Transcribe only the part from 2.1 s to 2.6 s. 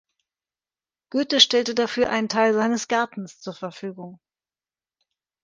Teil